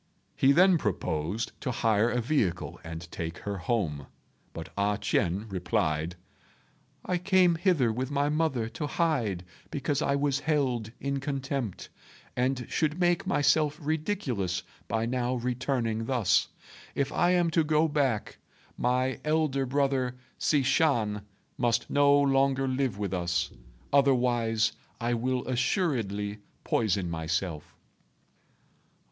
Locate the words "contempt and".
11.19-12.65